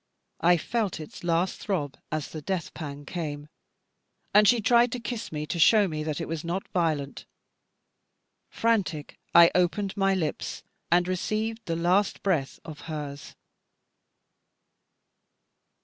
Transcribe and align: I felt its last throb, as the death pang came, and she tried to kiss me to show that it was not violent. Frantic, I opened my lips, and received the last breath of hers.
I 0.39 0.57
felt 0.57 0.99
its 0.99 1.23
last 1.23 1.59
throb, 1.59 1.95
as 2.11 2.29
the 2.31 2.41
death 2.41 2.73
pang 2.73 3.05
came, 3.05 3.49
and 4.33 4.47
she 4.47 4.59
tried 4.59 4.91
to 4.93 4.99
kiss 4.99 5.31
me 5.31 5.45
to 5.45 5.59
show 5.59 5.87
that 5.87 6.19
it 6.19 6.27
was 6.27 6.43
not 6.43 6.67
violent. 6.69 7.27
Frantic, 8.49 9.19
I 9.35 9.51
opened 9.53 9.95
my 9.95 10.15
lips, 10.15 10.63
and 10.91 11.07
received 11.07 11.63
the 11.67 11.75
last 11.75 12.23
breath 12.23 12.59
of 12.65 12.79
hers. 12.89 13.35